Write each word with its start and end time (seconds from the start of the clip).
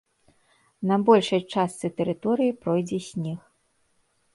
На 0.93 0.97
большай 1.11 1.41
частцы 1.57 1.87
тэрыторыі 2.01 2.51
пройдзе 2.65 2.99
снег. 3.11 3.39